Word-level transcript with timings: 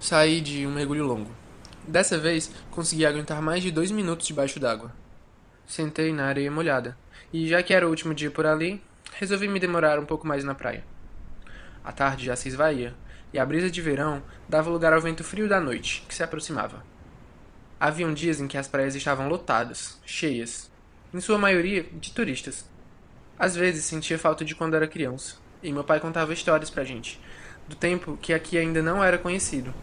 Saí 0.00 0.40
de 0.40 0.66
um 0.66 0.72
mergulho 0.72 1.04
longo. 1.04 1.30
Dessa 1.86 2.16
vez, 2.16 2.50
consegui 2.70 3.04
aguentar 3.04 3.42
mais 3.42 3.62
de 3.62 3.70
dois 3.70 3.90
minutos 3.90 4.26
debaixo 4.26 4.58
d'água. 4.58 4.90
Sentei 5.66 6.10
na 6.10 6.24
areia 6.24 6.50
molhada, 6.50 6.96
e 7.30 7.46
já 7.46 7.62
que 7.62 7.74
era 7.74 7.86
o 7.86 7.90
último 7.90 8.14
dia 8.14 8.30
por 8.30 8.46
ali, 8.46 8.82
resolvi 9.18 9.46
me 9.46 9.60
demorar 9.60 9.98
um 9.98 10.06
pouco 10.06 10.26
mais 10.26 10.42
na 10.42 10.54
praia. 10.54 10.82
A 11.84 11.92
tarde 11.92 12.24
já 12.24 12.34
se 12.34 12.48
esvaía, 12.48 12.94
e 13.30 13.38
a 13.38 13.44
brisa 13.44 13.70
de 13.70 13.82
verão 13.82 14.22
dava 14.48 14.70
lugar 14.70 14.94
ao 14.94 15.02
vento 15.02 15.22
frio 15.22 15.46
da 15.46 15.60
noite, 15.60 16.02
que 16.08 16.14
se 16.14 16.22
aproximava. 16.22 16.82
Haviam 17.78 18.14
dias 18.14 18.40
em 18.40 18.48
que 18.48 18.56
as 18.56 18.66
praias 18.66 18.94
estavam 18.94 19.28
lotadas, 19.28 20.00
cheias, 20.06 20.70
em 21.12 21.20
sua 21.20 21.36
maioria 21.36 21.82
de 21.82 22.10
turistas. 22.12 22.64
Às 23.38 23.54
vezes 23.54 23.84
sentia 23.84 24.18
falta 24.18 24.46
de 24.46 24.54
quando 24.54 24.76
era 24.76 24.88
criança, 24.88 25.36
e 25.62 25.70
meu 25.70 25.84
pai 25.84 26.00
contava 26.00 26.32
histórias 26.32 26.70
pra 26.70 26.84
gente, 26.84 27.20
do 27.68 27.76
tempo 27.76 28.18
que 28.20 28.32
aqui 28.32 28.56
ainda 28.56 28.82
não 28.82 29.04
era 29.04 29.18
conhecido, 29.18 29.74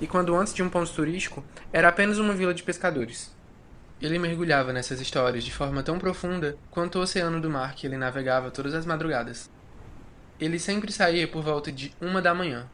e 0.00 0.06
quando 0.06 0.34
antes 0.34 0.54
de 0.54 0.62
um 0.62 0.68
ponto 0.68 0.90
turístico 0.92 1.44
era 1.72 1.88
apenas 1.88 2.18
uma 2.18 2.34
vila 2.34 2.54
de 2.54 2.62
pescadores. 2.62 3.34
Ele 4.02 4.18
mergulhava 4.18 4.72
nessas 4.72 5.00
histórias 5.00 5.44
de 5.44 5.52
forma 5.52 5.82
tão 5.82 5.98
profunda 5.98 6.56
quanto 6.70 6.98
o 6.98 7.02
oceano 7.02 7.40
do 7.40 7.48
mar 7.48 7.74
que 7.74 7.86
ele 7.86 7.96
navegava 7.96 8.50
todas 8.50 8.74
as 8.74 8.84
madrugadas. 8.84 9.48
Ele 10.38 10.58
sempre 10.58 10.92
saía 10.92 11.28
por 11.28 11.42
volta 11.42 11.70
de 11.70 11.94
uma 12.00 12.20
da 12.20 12.34
manhã. 12.34 12.68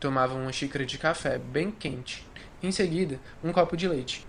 Tomava 0.00 0.34
uma 0.34 0.52
xícara 0.52 0.84
de 0.84 0.98
café 0.98 1.38
bem 1.38 1.70
quente. 1.70 2.26
Em 2.62 2.72
seguida, 2.72 3.20
um 3.44 3.52
copo 3.52 3.76
de 3.76 3.86
leite. 3.86 4.26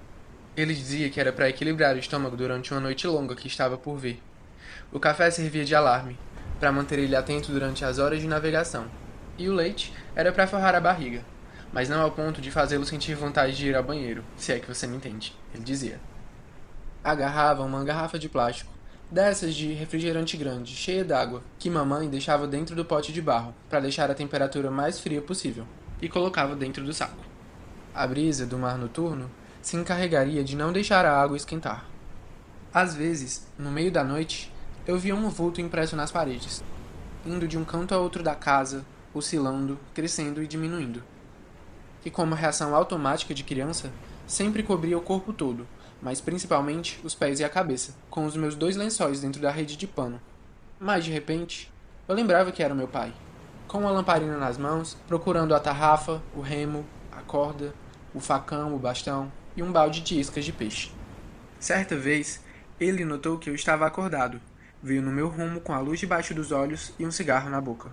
Ele 0.55 0.75
dizia 0.75 1.09
que 1.09 1.19
era 1.19 1.31
para 1.31 1.49
equilibrar 1.49 1.95
o 1.95 1.99
estômago 1.99 2.37
durante 2.37 2.71
uma 2.71 2.81
noite 2.81 3.07
longa 3.07 3.35
que 3.35 3.47
estava 3.47 3.77
por 3.77 3.97
vir. 3.97 4.21
O 4.91 4.99
café 4.99 5.31
servia 5.31 5.65
de 5.65 5.73
alarme, 5.73 6.19
para 6.59 6.71
manter 6.71 6.99
ele 6.99 7.15
atento 7.15 7.51
durante 7.51 7.83
as 7.83 7.97
horas 7.97 8.21
de 8.21 8.27
navegação. 8.27 8.85
E 9.37 9.49
o 9.49 9.53
leite 9.53 9.91
era 10.15 10.31
para 10.31 10.45
forrar 10.45 10.75
a 10.75 10.79
barriga, 10.79 11.25
mas 11.73 11.89
não 11.89 12.01
ao 12.01 12.11
ponto 12.11 12.39
de 12.39 12.51
fazê-lo 12.51 12.85
sentir 12.85 13.15
vontade 13.15 13.57
de 13.57 13.67
ir 13.67 13.75
ao 13.75 13.83
banheiro, 13.83 14.23
se 14.37 14.53
é 14.53 14.59
que 14.59 14.67
você 14.67 14.85
me 14.85 14.95
entende, 14.95 15.35
ele 15.53 15.63
dizia. 15.63 15.99
Agarrava 17.03 17.63
uma 17.63 17.83
garrafa 17.83 18.19
de 18.19 18.29
plástico, 18.29 18.71
dessas 19.09 19.55
de 19.55 19.73
refrigerante 19.73 20.37
grande, 20.37 20.75
cheia 20.75 21.03
d'água, 21.03 21.43
que 21.57 21.69
mamãe 21.69 22.07
deixava 22.07 22.47
dentro 22.47 22.75
do 22.75 22.85
pote 22.85 23.11
de 23.11 23.21
barro, 23.21 23.53
para 23.69 23.79
deixar 23.79 24.09
a 24.11 24.15
temperatura 24.15 24.69
mais 24.69 24.99
fria 24.99 25.21
possível, 25.21 25.65
e 25.99 26.07
colocava 26.07 26.55
dentro 26.55 26.83
do 26.83 26.93
saco. 26.93 27.23
A 27.93 28.05
brisa 28.05 28.45
do 28.45 28.57
mar 28.57 28.77
noturno 28.77 29.29
se 29.61 29.75
encarregaria 29.75 30.43
de 30.43 30.55
não 30.55 30.71
deixar 30.71 31.05
a 31.05 31.19
água 31.19 31.37
esquentar. 31.37 31.85
Às 32.73 32.95
vezes, 32.95 33.47
no 33.57 33.71
meio 33.71 33.91
da 33.91 34.03
noite, 34.03 34.51
eu 34.85 34.97
via 34.97 35.15
um 35.15 35.29
vulto 35.29 35.61
impresso 35.61 35.95
nas 35.95 36.11
paredes, 36.11 36.63
indo 37.25 37.47
de 37.47 37.57
um 37.57 37.63
canto 37.63 37.95
a 37.95 37.99
outro 37.99 38.21
da 38.21 38.35
casa, 38.35 38.85
oscilando, 39.13 39.79
crescendo 39.93 40.41
e 40.41 40.47
diminuindo. 40.47 41.03
E 42.05 42.11
como 42.11 42.35
reação 42.35 42.75
automática 42.75 43.33
de 43.33 43.43
criança, 43.43 43.91
sempre 44.27 44.63
cobria 44.63 44.97
o 44.97 45.01
corpo 45.01 45.31
todo, 45.31 45.67
mas 46.01 46.19
principalmente 46.19 46.99
os 47.03 47.15
pés 47.15 47.39
e 47.39 47.43
a 47.43 47.49
cabeça, 47.49 47.95
com 48.09 48.25
os 48.25 48.35
meus 48.35 48.55
dois 48.55 48.75
lençóis 48.75 49.21
dentro 49.21 49.41
da 49.41 49.51
rede 49.51 49.77
de 49.77 49.87
pano. 49.87 50.19
Mas 50.79 51.05
de 51.05 51.11
repente, 51.11 51.71
eu 52.07 52.15
lembrava 52.15 52.51
que 52.51 52.61
era 52.61 52.75
meu 52.75 52.87
pai, 52.87 53.13
com 53.67 53.79
uma 53.79 53.91
lamparina 53.91 54.37
nas 54.37 54.57
mãos, 54.57 54.97
procurando 55.07 55.55
a 55.55 55.59
tarrafa, 55.59 56.21
o 56.35 56.41
remo, 56.41 56.85
a 57.11 57.21
corda, 57.21 57.73
o 58.13 58.19
facão, 58.19 58.75
o 58.75 58.79
bastão 58.79 59.31
e 59.55 59.63
um 59.63 59.71
balde 59.71 60.01
de 60.01 60.19
iscas 60.19 60.43
de 60.43 60.51
peixe. 60.51 60.91
Certa 61.59 61.95
vez, 61.95 62.41
ele 62.79 63.05
notou 63.05 63.37
que 63.37 63.49
eu 63.49 63.55
estava 63.55 63.85
acordado, 63.85 64.41
veio 64.81 65.01
no 65.01 65.11
meu 65.11 65.29
rumo 65.29 65.61
com 65.61 65.73
a 65.73 65.79
luz 65.79 65.99
debaixo 65.99 66.33
dos 66.33 66.51
olhos 66.51 66.93
e 66.99 67.05
um 67.05 67.11
cigarro 67.11 67.49
na 67.49 67.61
boca 67.61 67.89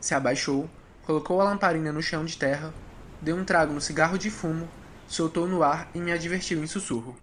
se 0.00 0.14
abaixou, 0.14 0.68
colocou 1.04 1.40
a 1.40 1.44
lamparina 1.44 1.92
no 1.92 2.02
chão 2.02 2.24
de 2.24 2.36
terra, 2.36 2.72
deu 3.22 3.36
um 3.36 3.44
trago 3.44 3.72
no 3.72 3.80
cigarro 3.80 4.18
de 4.18 4.30
fumo, 4.30 4.68
soltou 5.06 5.46
no 5.46 5.62
ar 5.62 5.90
e 5.94 5.98
me 5.98 6.12
advertiu 6.12 6.62
em 6.62 6.66
sussurro. 6.66 7.16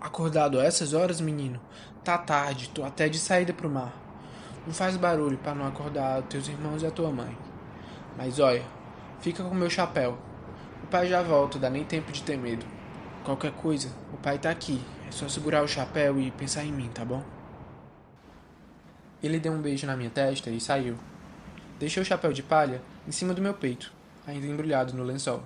Acordado 0.00 0.60
a 0.60 0.64
essas 0.64 0.92
horas, 0.92 1.20
menino? 1.20 1.60
Tá 2.04 2.18
tarde, 2.18 2.68
tô 2.70 2.84
até 2.84 3.08
de 3.08 3.18
saída 3.18 3.52
pro 3.52 3.70
mar. 3.70 3.92
Não 4.66 4.72
faz 4.72 4.96
barulho 4.96 5.38
para 5.38 5.54
não 5.54 5.66
acordar 5.66 6.22
teus 6.22 6.48
irmãos 6.48 6.82
e 6.82 6.86
a 6.86 6.90
tua 6.90 7.10
mãe. 7.10 7.36
Mas 8.16 8.38
olha, 8.38 8.64
fica 9.20 9.42
com 9.42 9.54
meu 9.54 9.70
chapéu. 9.70 10.18
O 10.82 10.86
pai 10.86 11.08
já 11.08 11.22
volta, 11.22 11.58
dá 11.58 11.70
nem 11.70 11.84
tempo 11.84 12.12
de 12.12 12.22
ter 12.22 12.36
medo. 12.36 12.64
Qualquer 13.24 13.52
coisa, 13.52 13.88
o 14.12 14.16
pai 14.16 14.38
tá 14.38 14.50
aqui. 14.50 14.80
É 15.08 15.10
só 15.10 15.28
segurar 15.28 15.62
o 15.62 15.68
chapéu 15.68 16.18
e 16.20 16.30
pensar 16.30 16.64
em 16.64 16.72
mim, 16.72 16.90
tá 16.92 17.04
bom? 17.04 17.24
Ele 19.22 19.38
deu 19.38 19.52
um 19.52 19.62
beijo 19.62 19.86
na 19.86 19.96
minha 19.96 20.10
testa 20.10 20.50
e 20.50 20.60
saiu. 20.60 20.96
Deixei 21.78 22.02
o 22.02 22.06
chapéu 22.06 22.32
de 22.32 22.42
palha 22.42 22.82
em 23.06 23.12
cima 23.12 23.32
do 23.32 23.42
meu 23.42 23.54
peito, 23.54 23.92
ainda 24.26 24.46
embrulhado 24.46 24.94
no 24.94 25.02
lençol. 25.02 25.42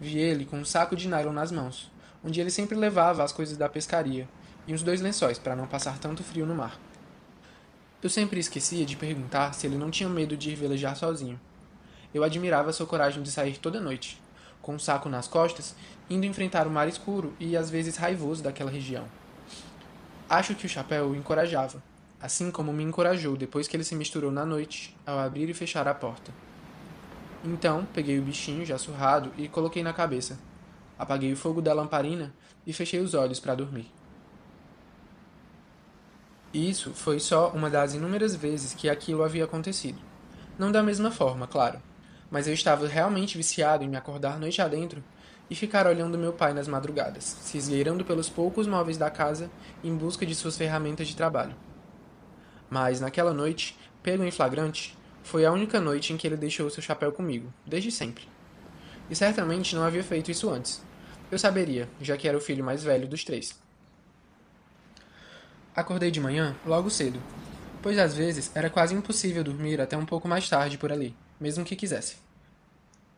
Vi 0.00 0.18
ele 0.18 0.44
com 0.44 0.58
um 0.58 0.64
saco 0.64 0.94
de 0.94 1.08
nylon 1.08 1.32
nas 1.32 1.50
mãos, 1.50 1.90
onde 2.24 2.40
ele 2.40 2.50
sempre 2.50 2.76
levava 2.76 3.22
as 3.22 3.32
coisas 3.32 3.56
da 3.56 3.68
pescaria, 3.68 4.28
e 4.66 4.74
uns 4.74 4.82
dois 4.82 5.00
lençóis 5.00 5.38
para 5.38 5.56
não 5.56 5.66
passar 5.66 5.98
tanto 5.98 6.22
frio 6.22 6.44
no 6.44 6.54
mar. 6.54 6.78
Eu 8.02 8.10
sempre 8.10 8.38
esquecia 8.38 8.84
de 8.84 8.96
perguntar 8.96 9.54
se 9.54 9.66
ele 9.66 9.76
não 9.76 9.90
tinha 9.90 10.08
medo 10.08 10.36
de 10.36 10.50
ir 10.50 10.54
velejar 10.54 10.96
sozinho. 10.96 11.40
Eu 12.12 12.22
admirava 12.22 12.72
sua 12.72 12.86
coragem 12.86 13.22
de 13.22 13.30
sair 13.30 13.58
toda 13.58 13.80
noite, 13.80 14.20
com 14.60 14.74
um 14.74 14.78
saco 14.78 15.08
nas 15.08 15.28
costas, 15.28 15.74
indo 16.10 16.26
enfrentar 16.26 16.66
o 16.66 16.70
mar 16.70 16.88
escuro 16.88 17.34
e 17.40 17.56
às 17.56 17.70
vezes 17.70 17.96
raivoso 17.96 18.42
daquela 18.42 18.70
região. 18.70 19.06
Acho 20.28 20.54
que 20.54 20.66
o 20.66 20.68
chapéu 20.68 21.10
o 21.10 21.16
encorajava, 21.16 21.82
assim 22.20 22.50
como 22.50 22.72
me 22.72 22.82
encorajou 22.82 23.36
depois 23.36 23.68
que 23.68 23.76
ele 23.76 23.84
se 23.84 23.94
misturou 23.94 24.30
na 24.30 24.44
noite, 24.44 24.96
ao 25.06 25.18
abrir 25.18 25.48
e 25.48 25.54
fechar 25.54 25.86
a 25.86 25.94
porta. 25.94 26.32
Então, 27.46 27.86
peguei 27.94 28.18
o 28.18 28.22
bichinho 28.22 28.66
já 28.66 28.76
surrado 28.76 29.30
e 29.38 29.46
coloquei 29.46 29.80
na 29.80 29.92
cabeça. 29.92 30.36
Apaguei 30.98 31.32
o 31.32 31.36
fogo 31.36 31.62
da 31.62 31.72
lamparina 31.72 32.34
e 32.66 32.72
fechei 32.72 32.98
os 32.98 33.14
olhos 33.14 33.38
para 33.38 33.54
dormir. 33.54 33.88
Isso 36.52 36.92
foi 36.92 37.20
só 37.20 37.50
uma 37.50 37.70
das 37.70 37.94
inúmeras 37.94 38.34
vezes 38.34 38.74
que 38.74 38.88
aquilo 38.88 39.22
havia 39.22 39.44
acontecido. 39.44 40.00
Não 40.58 40.72
da 40.72 40.82
mesma 40.82 41.08
forma, 41.12 41.46
claro, 41.46 41.80
mas 42.28 42.48
eu 42.48 42.54
estava 42.54 42.88
realmente 42.88 43.36
viciado 43.36 43.84
em 43.84 43.88
me 43.88 43.96
acordar 43.96 44.40
noite 44.40 44.60
adentro 44.60 45.04
e 45.48 45.54
ficar 45.54 45.86
olhando 45.86 46.18
meu 46.18 46.32
pai 46.32 46.52
nas 46.52 46.66
madrugadas, 46.66 47.22
se 47.22 47.58
esgueirando 47.58 48.04
pelos 48.04 48.28
poucos 48.28 48.66
móveis 48.66 48.98
da 48.98 49.08
casa 49.08 49.48
em 49.84 49.94
busca 49.94 50.26
de 50.26 50.34
suas 50.34 50.56
ferramentas 50.56 51.06
de 51.06 51.14
trabalho. 51.14 51.54
Mas 52.68 53.00
naquela 53.00 53.32
noite, 53.32 53.78
pego 54.02 54.24
em 54.24 54.32
flagrante, 54.32 54.95
foi 55.26 55.44
a 55.44 55.50
única 55.50 55.80
noite 55.80 56.12
em 56.12 56.16
que 56.16 56.24
ele 56.24 56.36
deixou 56.36 56.70
seu 56.70 56.80
chapéu 56.80 57.10
comigo, 57.10 57.52
desde 57.66 57.90
sempre. 57.90 58.28
E 59.10 59.16
certamente 59.16 59.74
não 59.74 59.82
havia 59.82 60.04
feito 60.04 60.30
isso 60.30 60.48
antes. 60.48 60.80
Eu 61.32 61.36
saberia, 61.36 61.88
já 62.00 62.16
que 62.16 62.28
era 62.28 62.38
o 62.38 62.40
filho 62.40 62.64
mais 62.64 62.84
velho 62.84 63.08
dos 63.08 63.24
três. 63.24 63.58
Acordei 65.74 66.12
de 66.12 66.20
manhã, 66.20 66.54
logo 66.64 66.88
cedo, 66.88 67.20
pois 67.82 67.98
às 67.98 68.14
vezes 68.14 68.52
era 68.54 68.70
quase 68.70 68.94
impossível 68.94 69.42
dormir 69.42 69.80
até 69.80 69.96
um 69.96 70.06
pouco 70.06 70.28
mais 70.28 70.48
tarde 70.48 70.78
por 70.78 70.92
ali, 70.92 71.12
mesmo 71.40 71.64
que 71.64 71.74
quisesse. 71.74 72.18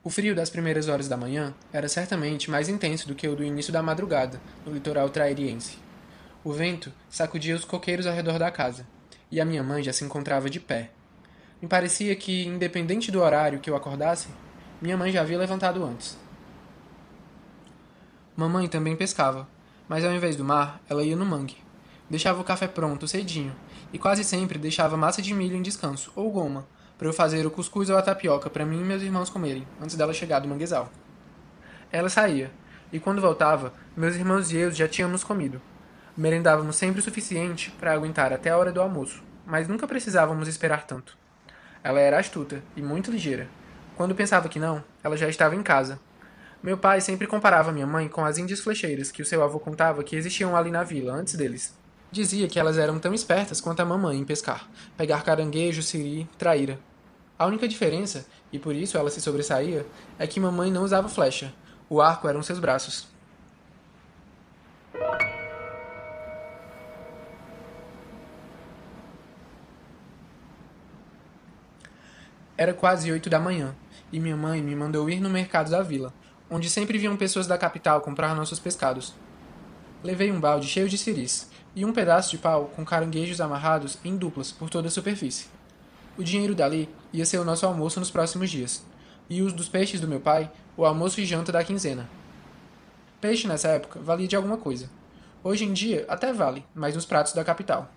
O 0.03 0.09
frio 0.09 0.35
das 0.35 0.49
primeiras 0.49 0.89
horas 0.89 1.09
da 1.09 1.17
manhã 1.17 1.55
era 1.71 1.91
certamente 1.91 2.51
mais 2.51 2.71
intenso 2.71 3.07
do 3.07 3.15
que 3.15 3.29
o 3.29 3.37
do 3.37 3.45
início 3.45 3.71
da 3.73 3.83
madrugada, 3.83 4.41
no 4.65 4.73
litoral 4.73 5.11
trairiense. 5.11 5.77
O 6.43 6.55
vento 6.55 6.91
sacudia 7.11 7.55
os 7.55 7.67
coqueiros 7.67 8.07
ao 8.07 8.15
redor 8.15 8.39
da 8.39 8.51
casa, 8.51 8.87
e 9.31 9.43
a 9.43 9.45
minha 9.45 9.63
mãe 9.63 9.83
já 9.83 9.93
se 9.93 10.05
encontrava 10.05 10.49
de 10.49 10.59
pé. 10.59 10.91
Me 11.61 11.69
parecia 11.69 12.15
que, 12.15 12.47
independente 12.47 13.11
do 13.11 13.21
horário 13.21 13.59
que 13.59 13.69
eu 13.69 13.77
acordasse, 13.77 14.29
minha 14.81 14.97
mãe 14.97 15.11
já 15.11 15.23
havia 15.23 15.39
levantado 15.39 15.85
antes. 15.85 16.17
Mamãe 18.37 18.69
também 18.69 18.95
pescava, 18.95 19.49
mas 19.89 20.05
ao 20.05 20.13
invés 20.13 20.37
do 20.37 20.45
mar, 20.45 20.81
ela 20.89 21.03
ia 21.03 21.17
no 21.17 21.27
mangue. 21.27 21.57
Deixava 22.09 22.41
o 22.41 22.45
café 22.45 22.69
pronto 22.69 23.09
cedinho, 23.09 23.55
e 23.93 23.99
quase 23.99 24.23
sempre 24.23 24.59
deixava 24.59 24.97
massa 24.97 25.21
de 25.21 25.35
milho 25.35 25.57
em 25.57 25.63
descanso, 25.63 26.13
ou 26.15 26.31
goma, 26.31 26.67
para 26.97 27.09
eu 27.09 27.13
fazer 27.13 27.47
o 27.47 27.51
cuscuz 27.51 27.91
ou 27.91 27.97
a 27.97 28.03
tapioca 28.03 28.49
para 28.49 28.65
mim 28.65 28.81
e 28.81 28.85
meus 28.85 29.03
irmãos 29.03 29.31
comerem, 29.31 29.67
antes 29.81 29.97
dela 29.97 30.15
chegar 30.15 30.39
do 30.39 30.49
manguezal. 30.49 30.91
Ela 31.91 32.09
saía, 32.09 32.51
e 32.93 33.01
quando 33.01 33.21
voltava, 33.21 33.75
meus 33.97 34.15
irmãos 34.15 34.53
e 34.53 34.57
eu 34.57 34.71
já 34.71 34.87
tínhamos 34.87 35.25
comido, 35.25 35.61
Merendávamos 36.19 36.75
sempre 36.75 36.99
o 36.99 37.03
suficiente 37.03 37.71
para 37.79 37.93
aguentar 37.93 38.33
até 38.33 38.51
a 38.51 38.59
hora 38.59 38.73
do 38.73 38.81
almoço, 38.81 39.23
mas 39.47 39.69
nunca 39.69 39.87
precisávamos 39.87 40.49
esperar 40.49 40.85
tanto. 40.85 41.17
Ela 41.83 42.01
era 42.01 42.19
astuta 42.19 42.63
e 42.77 42.83
muito 42.83 43.11
ligeira. 43.11 43.49
Quando 43.97 44.15
pensava 44.15 44.49
que 44.49 44.59
não, 44.59 44.83
ela 45.03 45.17
já 45.17 45.29
estava 45.29 45.57
em 45.57 45.63
casa. 45.63 45.99
Meu 46.63 46.77
pai 46.77 47.01
sempre 47.01 47.27
comparava 47.27 47.73
minha 47.73 47.87
mãe 47.87 48.09
com 48.09 48.25
as 48.25 48.39
índias 48.39 48.61
flecheiras 48.61 49.11
que 49.11 49.23
o 49.23 49.25
seu 49.25 49.43
avô 49.43 49.61
contava 49.61 50.03
que 50.03 50.17
existiam 50.17 50.57
ali 50.57 50.71
na 50.71 50.83
vila 50.83 51.13
antes 51.13 51.35
deles. 51.35 51.77
Dizia 52.11 52.49
que 52.49 52.59
elas 52.59 52.79
eram 52.79 52.99
tão 52.99 53.13
espertas 53.13 53.61
quanto 53.61 53.81
a 53.81 53.85
mamãe 53.85 54.19
em 54.19 54.25
pescar, 54.25 54.69
pegar 54.97 55.23
caranguejo, 55.23 55.83
siri, 55.83 56.29
traíra. 56.39 56.79
A 57.39 57.47
única 57.47 57.69
diferença, 57.69 58.27
e 58.53 58.59
por 58.59 58.75
isso 58.75 58.99
ela 58.99 59.11
se 59.11 59.21
sobressaía, 59.21 59.87
é 60.19 60.27
que 60.27 60.41
mamãe 60.41 60.73
não 60.73 60.83
usava 60.83 61.09
flecha. 61.09 61.53
O 61.89 62.01
arco 62.01 62.27
eram 62.27 62.43
seus 62.43 62.59
braços. 62.59 63.07
Era 72.59 72.75
quase 72.75 73.13
oito 73.13 73.31
da 73.31 73.39
manhã, 73.39 73.73
e 74.13 74.19
minha 74.19 74.37
mãe 74.37 74.61
me 74.61 74.75
mandou 74.75 75.09
ir 75.09 75.21
no 75.21 75.31
mercado 75.31 75.71
da 75.71 75.81
vila, 75.81 76.13
onde 76.51 76.69
sempre 76.69 76.99
vinham 76.99 77.17
pessoas 77.17 77.47
da 77.47 77.57
capital 77.57 78.01
comprar 78.01 78.35
nossos 78.35 78.59
pescados. 78.59 79.15
Levei 80.03 80.33
um 80.33 80.41
balde 80.41 80.67
cheio 80.67 80.89
de 80.89 80.99
ciris 80.99 81.49
e 81.77 81.85
um 81.85 81.93
pedaço 81.93 82.33
de 82.33 82.39
pau 82.39 82.65
com 82.75 82.85
caranguejos 82.85 83.41
amarrados 83.41 83.97
em 84.05 84.17
duplas 84.17 84.51
por 84.51 84.69
toda 84.69 84.89
a 84.89 84.91
superfície. 84.91 85.47
O 86.17 86.25
dinheiro 86.25 86.53
dali 86.53 86.89
ia 87.13 87.25
ser 87.25 87.39
o 87.39 87.45
nosso 87.45 87.65
almoço 87.65 88.01
nos 88.01 88.11
próximos 88.11 88.51
dias, 88.51 88.85
e 89.31 89.41
os 89.41 89.53
dos 89.53 89.69
peixes 89.69 90.01
do 90.01 90.09
meu 90.09 90.19
pai, 90.19 90.51
o 90.77 90.85
almoço 90.85 91.21
e 91.21 91.27
janta 91.27 91.53
da 91.53 91.63
quinzena. 91.63 92.11
Peixe 93.21 93.47
nessa 93.47 93.69
época 93.69 94.01
valia 94.01 94.27
de 94.27 94.35
alguma 94.35 94.57
coisa. 94.57 94.91
Hoje 95.45 95.65
em 95.65 95.73
dia 95.73 96.05
até 96.09 96.33
vale, 96.33 96.67
mas 96.75 96.97
nos 96.97 97.07
pratos 97.07 97.35
da 97.35 97.45
capital. 97.45 97.89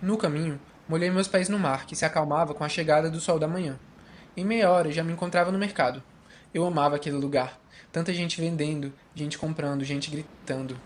No 0.00 0.16
caminho, 0.16 0.60
molhei 0.88 1.10
meus 1.10 1.28
pés 1.28 1.48
no 1.48 1.58
mar, 1.58 1.86
que 1.86 1.96
se 1.96 2.04
acalmava 2.04 2.54
com 2.54 2.64
a 2.64 2.68
chegada 2.68 3.10
do 3.10 3.20
sol 3.20 3.38
da 3.38 3.48
manhã. 3.48 3.78
Em 4.36 4.44
meia 4.44 4.70
hora 4.70 4.90
já 4.90 5.04
me 5.04 5.12
encontrava 5.12 5.52
no 5.52 5.58
mercado. 5.58 6.02
Eu 6.52 6.66
amava 6.66 6.96
aquele 6.96 7.16
lugar. 7.16 7.58
Tanta 7.92 8.12
gente 8.12 8.40
vendendo, 8.40 8.92
gente 9.14 9.38
comprando, 9.38 9.84
gente 9.84 10.10
gritando. 10.10 10.76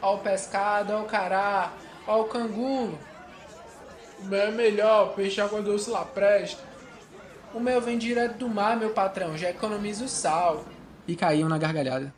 Ó 0.00 0.16
o 0.16 0.18
pescado, 0.18 0.92
ó 0.92 1.02
o 1.02 1.04
cará, 1.04 1.72
ó 2.06 2.22
o 2.22 2.24
canguru. 2.24 2.98
O 4.20 4.24
meu 4.24 4.40
é 4.40 4.50
melhor, 4.50 5.14
peixe 5.14 5.40
água 5.40 5.60
doce 5.60 5.90
lá 5.90 6.04
presta. 6.04 6.62
O 7.52 7.60
meu 7.60 7.80
vem 7.80 7.98
direto 7.98 8.38
do 8.38 8.48
mar, 8.48 8.76
meu 8.76 8.90
patrão, 8.90 9.36
já 9.36 9.50
economiza 9.50 10.04
o 10.04 10.08
sal. 10.08 10.64
E 11.06 11.14
caíam 11.14 11.48
na 11.48 11.58
gargalhada. 11.58 12.12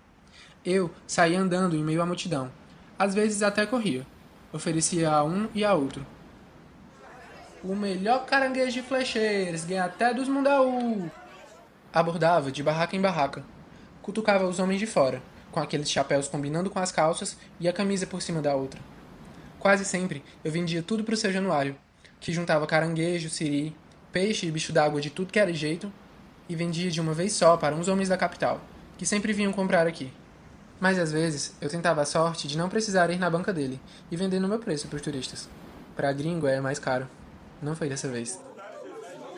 Eu 0.65 0.91
saía 1.07 1.39
andando 1.39 1.77
em 1.77 1.85
meio 1.85 2.01
à 2.01 2.07
multidão. 2.07 2.51
Às 2.99 3.15
vezes 3.15 3.43
até 3.43 3.67
corria. 3.67 4.07
Oferecia 4.53 5.11
a 5.11 5.23
um 5.23 5.49
e 5.55 5.65
a 5.65 5.75
outro. 5.75 6.07
O 7.65 7.75
melhor 7.75 8.27
caranguejo 8.27 8.73
de 8.73 8.83
flecheiros, 8.83 9.65
ganha 9.65 9.85
até 9.85 10.13
dos 10.13 10.29
mundaú. 10.29 11.11
Abordava 11.93 12.53
de 12.53 12.63
barraca 12.63 12.95
em 12.95 13.01
barraca. 13.01 13.43
Cutucava 14.03 14.47
os 14.47 14.59
homens 14.59 14.79
de 14.79 14.87
fora, 14.87 15.23
com 15.51 15.59
aqueles 15.59 15.91
chapéus 15.91 16.29
combinando 16.29 16.69
com 16.69 16.79
as 16.79 16.93
calças 16.93 17.37
e 17.59 17.67
a 17.67 17.73
camisa 17.73 18.07
por 18.07 18.21
cima 18.21 18.43
da 18.43 18.55
outra. 18.55 18.81
Quase 19.59 19.85
sempre 19.85 20.23
eu 20.45 20.53
vendia 20.53 20.83
tudo 20.83 21.03
pro 21.03 21.17
seu 21.17 21.33
Januário, 21.33 21.77
que 22.21 22.33
juntava 22.33 22.67
caranguejo, 22.67 23.31
siri, 23.31 23.75
peixe 24.13 24.47
e 24.47 24.51
bicho 24.51 24.73
d'água 24.73 25.01
de 25.01 25.11
tudo 25.11 25.33
que 25.33 25.41
era 25.41 25.53
jeito, 25.53 25.91
e 26.49 26.55
vendia 26.55 26.91
de 26.91 27.01
uma 27.01 27.15
vez 27.15 27.33
só 27.33 27.57
para 27.57 27.75
uns 27.75 27.89
homens 27.89 28.09
da 28.09 28.17
capital, 28.17 28.61
que 28.99 29.07
sempre 29.07 29.33
vinham 29.33 29.53
comprar 29.53 29.87
aqui. 29.87 30.13
Mas 30.79 30.99
às 30.99 31.11
vezes 31.11 31.57
eu 31.61 31.71
tentava 31.71 32.03
a 32.03 32.07
sorte 32.07 32.47
de 32.47 32.59
não 32.59 32.69
precisar 32.69 33.11
ir 33.11 33.19
na 33.19 33.31
banca 33.31 33.53
dele 33.53 33.81
e 34.11 34.17
vender 34.17 34.39
no 34.39 34.49
meu 34.49 34.59
preço 34.59 34.89
para 34.89 34.97
os 34.97 35.03
turistas. 35.03 35.49
Para 35.97 36.13
gringo 36.13 36.47
é 36.47 36.61
mais 36.61 36.79
caro. 36.79 37.09
Não 37.63 37.75
foi 37.75 37.89
dessa 37.89 38.09
vez. 38.09 38.41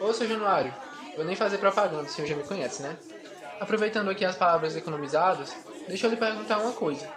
Ô, 0.00 0.12
seu 0.12 0.28
Januário, 0.28 0.72
vou 1.16 1.24
nem 1.24 1.36
fazer 1.36 1.58
propaganda, 1.58 2.02
o 2.04 2.08
senhor 2.08 2.28
já 2.28 2.36
me 2.36 2.42
conhece, 2.42 2.82
né? 2.82 2.96
Aproveitando 3.60 4.10
aqui 4.10 4.24
as 4.24 4.36
palavras 4.36 4.76
economizadas, 4.76 5.54
deixa 5.88 6.06
eu 6.06 6.10
lhe 6.10 6.16
perguntar 6.16 6.58
uma 6.58 6.72
coisa. 6.72 7.08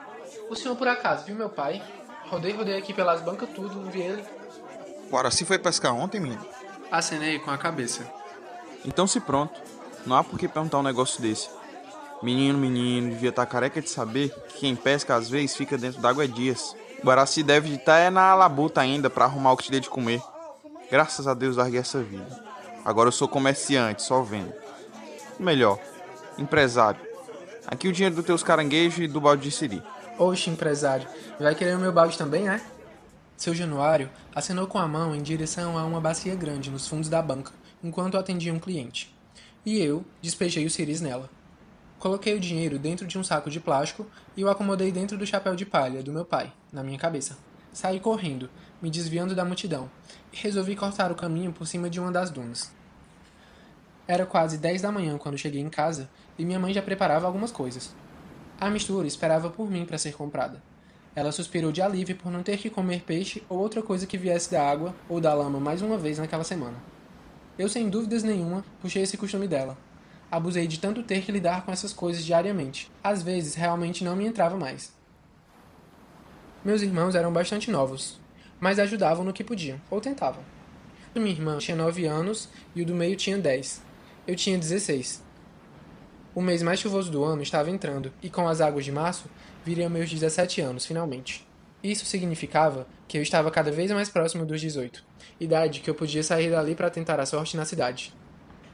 O 0.50 0.56
senhor 0.56 0.76
por 0.76 0.88
acaso 0.88 1.26
viu 1.26 1.36
meu 1.36 1.50
pai? 1.50 1.82
Rodei, 2.26 2.54
rodei 2.54 2.78
aqui 2.78 2.94
pelas 2.94 3.22
bancas 3.22 3.50
tudo, 3.50 3.76
não 3.76 3.92
vi 3.92 4.02
ele. 4.02 4.24
O 5.12 5.18
Araci 5.18 5.46
foi 5.46 5.60
pescar 5.60 5.94
ontem, 5.94 6.20
menino? 6.20 6.46
Acenei 6.90 7.38
com 7.40 7.52
a 7.52 7.58
cabeça. 7.58 8.10
Então 8.86 9.06
se 9.06 9.20
pronto. 9.20 9.60
Não 10.06 10.16
há 10.16 10.24
por 10.24 10.40
que 10.40 10.48
perguntar 10.48 10.80
um 10.80 10.84
negócio 10.84 11.22
desse. 11.22 11.50
Menino, 12.24 12.58
menino, 12.58 13.10
devia 13.10 13.30
estar 13.30 13.46
careca 13.46 13.82
de 13.82 13.90
saber 13.90 14.30
que 14.48 14.60
quem 14.60 14.76
pesca 14.76 15.16
às 15.16 15.30
vezes 15.30 15.56
fica 15.56 15.78
dentro 15.78 16.02
d'água 16.02 16.24
é 16.24 16.28
dias. 16.28 16.76
O 17.04 17.10
Araci 17.10 17.44
deve 17.44 17.76
estar 17.76 17.98
é 17.98 18.10
na 18.10 18.34
labuta 18.34 18.80
ainda 18.82 19.10
para 19.10 19.26
arrumar 19.26 19.52
o 19.52 19.58
que 19.58 19.66
te 19.66 19.72
dê 19.72 19.80
de 19.80 19.90
comer. 19.90 20.22
Graças 20.92 21.26
a 21.26 21.34
Deus 21.34 21.56
larguei 21.56 21.80
essa 21.80 22.04
vida. 22.04 22.44
Agora 22.84 23.08
eu 23.08 23.14
sou 23.14 23.26
comerciante, 23.26 24.04
só 24.04 24.22
vendo. 24.22 24.54
Melhor, 25.40 25.80
empresário. 26.38 27.00
Aqui 27.66 27.88
o 27.88 27.94
dinheiro 27.94 28.18
dos 28.18 28.26
teus 28.26 28.44
caranguejos 28.44 29.00
e 29.00 29.08
do 29.08 29.22
balde 29.22 29.44
de 29.44 29.52
siri. 29.52 29.82
Oxe, 30.20 30.50
empresário, 30.50 31.08
vai 31.40 31.56
querer 31.56 31.78
o 31.78 31.80
meu 31.80 31.94
balde 31.94 32.18
também, 32.18 32.50
é? 32.50 32.62
Seu 33.38 33.56
Januário 33.56 34.10
acenou 34.36 34.68
com 34.68 34.78
a 34.78 34.86
mão 34.86 35.16
em 35.16 35.22
direção 35.22 35.78
a 35.78 35.86
uma 35.86 36.02
bacia 36.02 36.36
grande 36.36 36.70
nos 36.70 36.86
fundos 36.86 37.08
da 37.08 37.22
banca, 37.22 37.54
enquanto 37.82 38.18
atendia 38.18 38.54
um 38.54 38.60
cliente. 38.60 39.16
E 39.66 39.80
eu 39.80 40.04
despejei 40.22 40.66
os 40.66 40.74
ciris 40.74 41.00
nela. 41.00 41.30
Coloquei 42.00 42.36
o 42.36 42.40
dinheiro 42.40 42.78
dentro 42.78 43.08
de 43.08 43.18
um 43.18 43.24
saco 43.24 43.50
de 43.50 43.62
plástico 43.62 44.06
e 44.36 44.44
o 44.44 44.50
acomodei 44.50 44.92
dentro 44.92 45.18
do 45.18 45.26
chapéu 45.26 45.56
de 45.56 45.66
palha 45.66 46.04
do 46.04 46.12
meu 46.12 46.26
pai, 46.26 46.52
na 46.74 46.84
minha 46.84 47.00
cabeça. 47.00 47.38
Saí 47.72 48.02
correndo, 48.02 48.50
me 48.82 48.90
desviando 48.90 49.36
da 49.36 49.46
multidão, 49.46 49.90
e 50.34 50.38
resolvi 50.38 50.76
cortar 50.76 51.12
o 51.12 51.16
caminho 51.16 51.52
por 51.52 51.68
cima 51.68 51.90
de 51.90 52.00
uma 52.00 52.12
das 52.12 52.30
dunas. 52.30 52.72
Era 54.08 54.26
quase 54.26 54.58
dez 54.58 54.82
da 54.82 54.92
manhã 54.92 55.18
quando 55.18 55.38
cheguei 55.38 55.62
em 55.62 55.70
casa 55.70 56.10
e 56.38 56.44
minha 56.44 56.60
mãe 56.60 56.74
já 56.74 56.82
preparava 56.82 57.28
algumas 57.28 57.52
coisas. 57.52 57.96
A 58.60 58.70
mistura 58.70 59.08
esperava 59.08 59.50
por 59.50 59.70
mim 59.70 59.86
para 59.86 59.98
ser 59.98 60.14
comprada. 60.14 60.62
Ela 61.16 61.32
suspirou 61.32 61.72
de 61.72 61.82
alívio 61.82 62.16
por 62.16 62.32
não 62.32 62.42
ter 62.42 62.58
que 62.58 62.70
comer 62.70 63.02
peixe 63.02 63.44
ou 63.50 63.60
outra 63.60 63.82
coisa 63.82 64.08
que 64.08 64.18
viesse 64.18 64.52
da 64.52 64.70
água 64.70 64.96
ou 65.10 65.20
da 65.20 65.34
lama 65.34 65.60
mais 65.60 65.82
uma 65.82 65.98
vez 65.98 66.20
naquela 66.20 66.44
semana. 66.44 66.78
Eu, 67.58 67.68
sem 67.68 67.90
dúvidas 67.90 68.24
nenhuma, 68.24 68.64
puxei 68.82 69.04
esse 69.04 69.18
costume 69.18 69.48
dela, 69.48 69.78
abusei 70.30 70.68
de 70.68 70.80
tanto 70.80 71.04
ter 71.04 71.22
que 71.22 71.32
lidar 71.32 71.66
com 71.66 71.72
essas 71.72 71.92
coisas 71.92 72.24
diariamente. 72.24 72.90
Às 73.04 73.22
vezes, 73.22 73.56
realmente 73.56 74.04
não 74.04 74.16
me 74.16 74.26
entrava 74.26 74.56
mais. 74.56 74.94
Meus 76.64 76.82
irmãos 76.82 77.14
eram 77.14 77.34
bastante 77.34 77.70
novos, 77.70 78.21
mas 78.62 78.80
ajudavam 78.80 79.26
no 79.26 79.34
que 79.34 79.44
podiam, 79.44 79.82
ou 79.90 80.00
tentavam. 80.00 80.44
Minha 81.14 81.32
irmã 81.32 81.58
tinha 81.58 81.76
9 81.76 82.06
anos 82.06 82.48
e 82.74 82.82
o 82.82 82.86
do 82.86 82.96
meio 82.96 83.18
tinha 83.18 83.38
10. 83.38 83.82
Eu 84.26 84.36
tinha 84.36 84.58
16. 84.58 85.22
O 86.34 86.42
mês 86.42 86.62
mais 86.62 86.80
chuvoso 86.80 87.12
do 87.12 87.24
ano 87.24 87.42
estava 87.42 87.70
entrando, 87.70 88.14
e 88.22 88.30
com 88.30 88.48
as 88.48 88.62
águas 88.62 88.86
de 88.86 88.92
março, 88.92 89.30
viriam 89.66 89.90
meus 89.90 90.10
17 90.10 90.62
anos, 90.62 90.86
finalmente. 90.86 91.46
Isso 91.84 92.06
significava 92.06 92.88
que 93.08 93.18
eu 93.18 93.22
estava 93.22 93.52
cada 93.52 93.72
vez 93.72 93.92
mais 93.92 94.08
próximo 94.08 94.46
dos 94.46 94.62
18, 94.62 95.04
idade 95.40 95.82
que 95.82 95.90
eu 95.90 95.96
podia 95.96 96.24
sair 96.24 96.52
dali 96.52 96.76
para 96.76 96.90
tentar 96.90 97.20
a 97.20 97.26
sorte 97.26 97.58
na 97.58 97.66
cidade. 97.66 98.14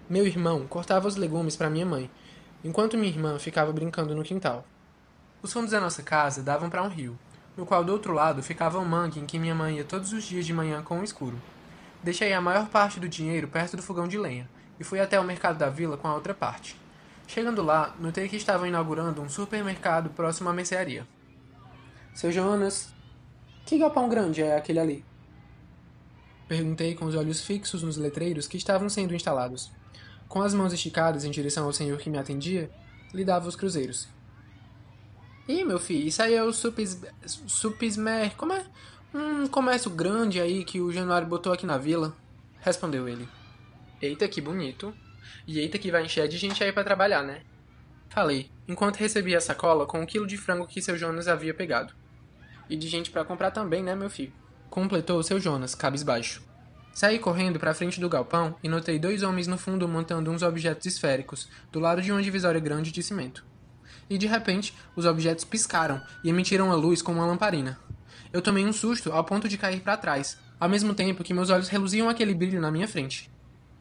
Meu 0.09 0.27
irmão 0.27 0.67
cortava 0.67 1.07
os 1.07 1.15
legumes 1.15 1.55
para 1.55 1.69
minha 1.69 1.85
mãe, 1.85 2.11
enquanto 2.63 2.97
minha 2.97 3.11
irmã 3.11 3.39
ficava 3.39 3.71
brincando 3.71 4.13
no 4.13 4.23
quintal. 4.23 4.65
Os 5.41 5.51
fundos 5.51 5.71
da 5.71 5.79
nossa 5.79 6.03
casa 6.03 6.43
davam 6.43 6.69
para 6.69 6.83
um 6.83 6.89
rio, 6.89 7.17
no 7.57 7.65
qual 7.65 7.83
do 7.83 7.91
outro 7.91 8.13
lado 8.13 8.43
ficava 8.43 8.79
um 8.79 8.85
mangue 8.85 9.19
em 9.19 9.25
que 9.25 9.39
minha 9.39 9.55
mãe 9.55 9.77
ia 9.77 9.83
todos 9.83 10.13
os 10.13 10.23
dias 10.23 10.45
de 10.45 10.53
manhã 10.53 10.83
com 10.83 10.99
o 10.99 11.03
escuro. 11.03 11.41
Deixei 12.03 12.31
a 12.31 12.39
maior 12.39 12.69
parte 12.69 12.99
do 12.99 13.09
dinheiro 13.09 13.47
perto 13.47 13.75
do 13.75 13.81
fogão 13.81 14.07
de 14.07 14.17
lenha 14.17 14.47
e 14.79 14.83
fui 14.83 14.99
até 14.99 15.19
o 15.19 15.23
mercado 15.23 15.57
da 15.57 15.67
vila 15.67 15.97
com 15.97 16.07
a 16.07 16.13
outra 16.13 16.35
parte. 16.35 16.79
Chegando 17.27 17.63
lá, 17.63 17.95
notei 17.99 18.29
que 18.29 18.37
estavam 18.37 18.67
inaugurando 18.67 19.21
um 19.21 19.27
supermercado 19.27 20.11
próximo 20.11 20.49
à 20.49 20.53
mercearia. 20.53 21.05
Seu 22.13 22.31
Jonas, 22.31 22.93
que 23.65 23.77
galpão 23.77 24.07
grande 24.07 24.41
é 24.41 24.55
aquele 24.55 24.79
ali? 24.79 25.05
Perguntei 26.47 26.95
com 26.95 27.05
os 27.05 27.15
olhos 27.15 27.41
fixos 27.41 27.83
nos 27.83 27.97
letreiros 27.97 28.47
que 28.47 28.55
estavam 28.55 28.87
sendo 28.87 29.13
instalados. 29.13 29.71
Com 30.29 30.41
as 30.41 30.53
mãos 30.53 30.71
esticadas 30.71 31.25
em 31.25 31.31
direção 31.31 31.65
ao 31.65 31.73
senhor 31.73 31.97
que 31.99 32.09
me 32.09 32.17
atendia, 32.17 32.71
lhe 33.13 33.25
dava 33.25 33.49
os 33.49 33.55
cruzeiros. 33.55 34.07
Ih, 35.47 35.63
meu 35.63 35.79
filho, 35.79 36.07
isso 36.07 36.21
aí 36.21 36.33
é 36.33 36.43
o 36.43 36.51
Supis... 36.51 37.01
Supismer... 37.25 38.35
Como 38.35 38.53
é? 38.53 38.65
Um 39.13 39.47
comércio 39.47 39.89
grande 39.89 40.41
aí 40.41 40.65
que 40.65 40.81
o 40.81 40.91
Januário 40.91 41.27
botou 41.27 41.53
aqui 41.53 41.65
na 41.65 41.77
vila. 41.77 42.15
Respondeu 42.59 43.07
ele. 43.07 43.27
Eita, 44.01 44.27
que 44.27 44.41
bonito. 44.41 44.93
E 45.47 45.59
eita 45.59 45.77
que 45.77 45.89
vai 45.89 46.03
encher 46.03 46.27
de 46.27 46.37
gente 46.37 46.61
aí 46.63 46.71
para 46.71 46.83
trabalhar, 46.83 47.23
né? 47.23 47.41
Falei, 48.09 48.51
enquanto 48.67 48.97
recebia 48.97 49.37
a 49.37 49.41
sacola 49.41 49.85
com 49.85 49.99
o 49.99 50.01
um 50.01 50.05
quilo 50.05 50.27
de 50.27 50.37
frango 50.37 50.67
que 50.67 50.81
seu 50.81 50.97
Jonas 50.97 51.27
havia 51.27 51.53
pegado. 51.53 51.93
E 52.69 52.75
de 52.75 52.87
gente 52.87 53.09
para 53.09 53.23
comprar 53.23 53.51
também, 53.51 53.81
né, 53.81 53.95
meu 53.95 54.09
filho? 54.09 54.33
Completou 54.69 55.23
seu 55.23 55.39
Jonas, 55.39 55.73
cabisbaixo. 55.73 56.43
Saí 56.93 57.19
correndo 57.19 57.59
para 57.59 57.73
frente 57.73 57.99
do 58.01 58.09
galpão 58.09 58.55
e 58.61 58.67
notei 58.67 58.99
dois 58.99 59.23
homens 59.23 59.47
no 59.47 59.57
fundo 59.57 59.87
montando 59.87 60.31
uns 60.31 60.41
objetos 60.41 60.85
esféricos, 60.85 61.47
do 61.71 61.79
lado 61.79 62.01
de 62.01 62.11
uma 62.11 62.21
divisória 62.21 62.59
grande 62.59 62.91
de 62.91 63.03
cimento. 63.03 63.45
E 64.09 64.17
de 64.17 64.27
repente, 64.27 64.73
os 64.95 65.05
objetos 65.05 65.43
piscaram 65.43 66.01
e 66.23 66.29
emitiram 66.29 66.71
a 66.71 66.75
luz 66.75 67.01
com 67.01 67.11
uma 67.11 67.25
lamparina. 67.25 67.79
Eu 68.31 68.41
tomei 68.41 68.65
um 68.65 68.73
susto 68.73 69.11
ao 69.11 69.23
ponto 69.23 69.47
de 69.47 69.57
cair 69.57 69.81
para 69.81 69.97
trás, 69.97 70.37
ao 70.59 70.69
mesmo 70.69 70.93
tempo 70.93 71.23
que 71.23 71.33
meus 71.33 71.49
olhos 71.49 71.69
reluziam 71.69 72.09
aquele 72.09 72.33
brilho 72.33 72.61
na 72.61 72.71
minha 72.71 72.87
frente. 72.87 73.29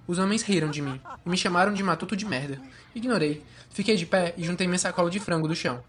Os 0.06 0.18
homens 0.18 0.42
riram 0.42 0.70
de 0.70 0.80
mim 0.80 1.00
e 1.24 1.28
me 1.28 1.36
chamaram 1.36 1.72
de 1.72 1.82
matuto 1.82 2.16
de 2.16 2.24
merda. 2.24 2.60
Ignorei. 2.94 3.42
Fiquei 3.70 3.96
de 3.96 4.06
pé 4.06 4.34
e 4.36 4.44
juntei 4.44 4.66
minha 4.66 4.78
sacola 4.78 5.10
de 5.10 5.18
frango 5.18 5.48
do 5.48 5.54
chão. 5.54 5.82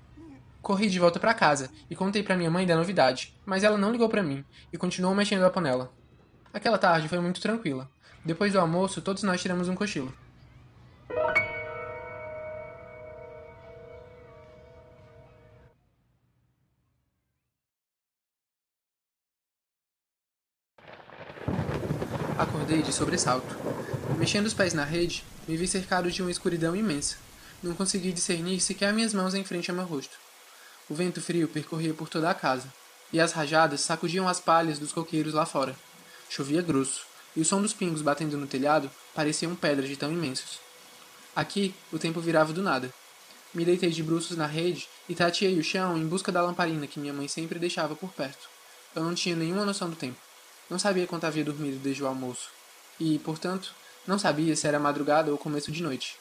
Corri 0.61 0.89
de 0.89 0.99
volta 0.99 1.19
para 1.19 1.33
casa 1.33 1.69
e 1.89 1.95
contei 1.95 2.23
para 2.23 2.35
minha 2.35 2.49
mãe 2.49 2.65
da 2.65 2.75
novidade, 2.75 3.33
mas 3.45 3.63
ela 3.63 3.77
não 3.77 3.91
ligou 3.91 4.09
para 4.09 4.23
mim 4.23 4.43
e 4.73 4.77
continuou 4.77 5.13
mexendo 5.13 5.45
a 5.45 5.49
panela. 5.49 5.93
Aquela 6.53 6.77
tarde 6.77 7.07
foi 7.07 7.19
muito 7.19 7.39
tranquila. 7.39 7.89
Depois 8.25 8.51
do 8.51 8.59
almoço, 8.59 9.01
todos 9.01 9.23
nós 9.23 9.41
tiramos 9.41 9.69
um 9.69 9.75
cochilo. 9.75 10.13
Acordei 22.67 22.83
de 22.83 22.91
sobressalto. 22.91 23.55
Mexendo 24.17 24.45
os 24.45 24.53
pés 24.53 24.73
na 24.73 24.83
rede, 24.83 25.23
me 25.47 25.55
vi 25.55 25.65
cercado 25.65 26.11
de 26.11 26.21
uma 26.21 26.29
escuridão 26.29 26.75
imensa. 26.75 27.15
Não 27.63 27.73
consegui 27.73 28.11
discernir 28.11 28.59
sequer 28.59 28.91
minhas 28.91 29.13
mãos 29.13 29.33
em 29.33 29.41
frente 29.45 29.71
ao 29.71 29.77
meu 29.77 29.85
rosto. 29.85 30.17
O 30.89 30.93
vento 30.93 31.21
frio 31.21 31.47
percorria 31.47 31.93
por 31.93 32.09
toda 32.09 32.29
a 32.29 32.33
casa, 32.33 32.67
e 33.13 33.21
as 33.21 33.31
rajadas 33.31 33.79
sacudiam 33.79 34.27
as 34.27 34.41
palhas 34.41 34.79
dos 34.79 34.91
coqueiros 34.91 35.33
lá 35.33 35.45
fora. 35.45 35.77
Chovia 36.29 36.61
grosso, 36.61 37.05
e 37.37 37.39
o 37.39 37.45
som 37.45 37.61
dos 37.61 37.71
pingos 37.71 38.01
batendo 38.01 38.37
no 38.37 38.45
telhado 38.45 38.91
pareciam 39.15 39.55
pedras 39.55 39.87
de 39.87 39.95
tão 39.95 40.11
imensos. 40.11 40.59
Aqui, 41.33 41.73
o 41.89 41.97
tempo 41.97 42.19
virava 42.19 42.51
do 42.51 42.61
nada. 42.61 42.93
Me 43.53 43.63
deitei 43.63 43.91
de 43.91 44.03
bruços 44.03 44.35
na 44.35 44.45
rede 44.45 44.89
e 45.07 45.15
tateei 45.15 45.57
o 45.57 45.63
chão 45.63 45.97
em 45.97 46.05
busca 46.05 46.33
da 46.33 46.41
lamparina 46.41 46.85
que 46.85 46.99
minha 46.99 47.13
mãe 47.13 47.29
sempre 47.29 47.59
deixava 47.59 47.95
por 47.95 48.11
perto. 48.11 48.49
Eu 48.93 49.05
não 49.05 49.15
tinha 49.15 49.37
nenhuma 49.37 49.63
noção 49.63 49.89
do 49.89 49.95
tempo. 49.95 50.19
Não 50.69 50.77
sabia 50.77 51.07
quanto 51.07 51.23
havia 51.23 51.45
dormido 51.45 51.77
desde 51.77 52.03
o 52.03 52.07
almoço. 52.07 52.56
E, 52.99 53.19
portanto, 53.19 53.73
não 54.05 54.17
sabia 54.17 54.55
se 54.55 54.67
era 54.67 54.79
madrugada 54.79 55.31
ou 55.31 55.37
começo 55.37 55.71
de 55.71 55.83
noite. 55.83 56.17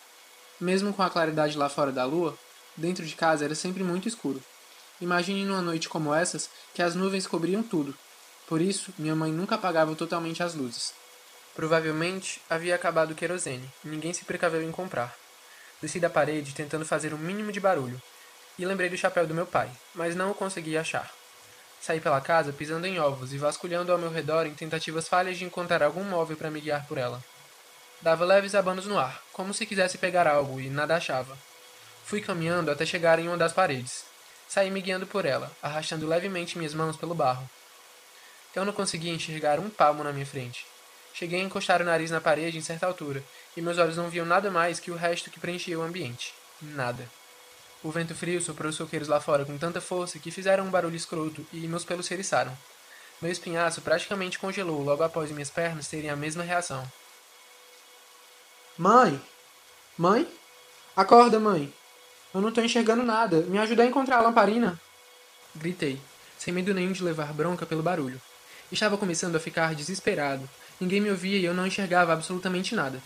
Mesmo 0.60 0.92
com 0.92 1.02
a 1.02 1.10
claridade 1.10 1.56
lá 1.56 1.68
fora 1.68 1.92
da 1.92 2.04
lua, 2.04 2.36
dentro 2.76 3.04
de 3.04 3.14
casa 3.14 3.44
era 3.44 3.54
sempre 3.54 3.82
muito 3.82 4.08
escuro. 4.08 4.42
Imagine 5.00 5.44
numa 5.44 5.60
noite 5.60 5.88
como 5.88 6.14
essas 6.14 6.48
que 6.74 6.82
as 6.82 6.94
nuvens 6.94 7.26
cobriam 7.26 7.62
tudo. 7.62 7.94
Por 8.46 8.60
isso, 8.60 8.92
minha 8.98 9.14
mãe 9.14 9.32
nunca 9.32 9.56
apagava 9.56 9.94
totalmente 9.94 10.42
as 10.42 10.54
luzes. 10.54 10.94
Provavelmente 11.54 12.40
havia 12.48 12.74
acabado 12.74 13.12
o 13.12 13.14
querosene 13.14 13.70
e 13.84 13.88
ninguém 13.88 14.12
se 14.12 14.24
precaveu 14.24 14.62
em 14.62 14.70
comprar. 14.70 15.14
Desci 15.80 16.00
da 16.00 16.08
parede 16.08 16.54
tentando 16.54 16.84
fazer 16.84 17.12
o 17.12 17.16
um 17.16 17.18
mínimo 17.18 17.52
de 17.52 17.60
barulho 17.60 18.00
e 18.58 18.64
lembrei 18.64 18.88
do 18.88 18.96
chapéu 18.96 19.26
do 19.26 19.34
meu 19.34 19.46
pai, 19.46 19.70
mas 19.94 20.14
não 20.14 20.30
o 20.30 20.34
consegui 20.34 20.76
achar. 20.76 21.10
Saí 21.80 22.00
pela 22.00 22.20
casa 22.20 22.52
pisando 22.52 22.86
em 22.86 22.98
ovos 22.98 23.32
e 23.32 23.38
vasculhando 23.38 23.92
ao 23.92 23.98
meu 23.98 24.10
redor 24.10 24.46
em 24.46 24.54
tentativas 24.54 25.08
falhas 25.08 25.38
de 25.38 25.44
encontrar 25.44 25.82
algum 25.82 26.02
móvel 26.02 26.36
para 26.36 26.50
me 26.50 26.60
guiar 26.60 26.86
por 26.86 26.98
ela. 26.98 27.22
Dava 28.00 28.24
leves 28.24 28.54
abanos 28.54 28.86
no 28.86 28.98
ar, 28.98 29.22
como 29.32 29.54
se 29.54 29.66
quisesse 29.66 29.98
pegar 29.98 30.26
algo, 30.26 30.60
e 30.60 30.68
nada 30.68 30.96
achava. 30.96 31.36
Fui 32.04 32.20
caminhando 32.20 32.70
até 32.70 32.84
chegar 32.84 33.18
em 33.18 33.28
uma 33.28 33.36
das 33.36 33.52
paredes. 33.52 34.04
Saí 34.48 34.70
me 34.70 34.80
guiando 34.80 35.06
por 35.06 35.24
ela, 35.24 35.50
arrastando 35.62 36.06
levemente 36.06 36.58
minhas 36.58 36.74
mãos 36.74 36.96
pelo 36.96 37.14
barro. 37.14 37.48
Eu 38.54 38.64
não 38.64 38.72
conseguia 38.72 39.12
enxergar 39.12 39.58
um 39.58 39.68
palmo 39.68 40.04
na 40.04 40.12
minha 40.12 40.26
frente. 40.26 40.66
Cheguei 41.12 41.40
a 41.40 41.44
encostar 41.44 41.80
o 41.80 41.84
nariz 41.84 42.10
na 42.10 42.20
parede 42.20 42.58
em 42.58 42.62
certa 42.62 42.86
altura, 42.86 43.24
e 43.56 43.62
meus 43.62 43.78
olhos 43.78 43.96
não 43.96 44.10
viam 44.10 44.26
nada 44.26 44.50
mais 44.50 44.78
que 44.78 44.90
o 44.90 44.96
resto 44.96 45.30
que 45.30 45.40
preenchia 45.40 45.78
o 45.78 45.82
ambiente. 45.82 46.34
Nada. 46.60 47.08
O 47.86 47.90
vento 47.92 48.16
frio 48.16 48.42
soprou 48.42 48.68
os 48.68 48.76
coqueiros 48.76 49.06
lá 49.06 49.20
fora 49.20 49.44
com 49.44 49.56
tanta 49.56 49.80
força 49.80 50.18
que 50.18 50.32
fizeram 50.32 50.64
um 50.64 50.70
barulho 50.70 50.96
escroto 50.96 51.46
e 51.52 51.68
meus 51.68 51.84
pelos 51.84 52.06
se 52.06 52.14
eriçaram. 52.14 52.52
Meu 53.22 53.30
espinhaço 53.30 53.80
praticamente 53.80 54.40
congelou 54.40 54.82
logo 54.82 55.04
após 55.04 55.30
minhas 55.30 55.50
pernas 55.50 55.86
terem 55.86 56.10
a 56.10 56.16
mesma 56.16 56.42
reação. 56.42 56.84
Mãe! 58.76 59.22
Mãe? 59.96 60.26
Acorda, 60.96 61.38
mãe! 61.38 61.72
Eu 62.34 62.40
não 62.40 62.48
estou 62.48 62.64
enxergando 62.64 63.04
nada. 63.04 63.42
Me 63.42 63.56
ajuda 63.56 63.84
a 63.84 63.86
encontrar 63.86 64.16
a 64.16 64.22
lamparina. 64.22 64.80
Gritei, 65.54 66.00
sem 66.36 66.52
medo 66.52 66.74
nenhum 66.74 66.90
de 66.90 67.04
levar 67.04 67.32
bronca 67.32 67.64
pelo 67.64 67.84
barulho. 67.84 68.20
Estava 68.72 68.98
começando 68.98 69.36
a 69.36 69.40
ficar 69.40 69.76
desesperado. 69.76 70.50
Ninguém 70.80 71.00
me 71.00 71.10
ouvia 71.10 71.38
e 71.38 71.44
eu 71.44 71.54
não 71.54 71.64
enxergava 71.64 72.12
absolutamente 72.12 72.74
nada. 72.74 73.00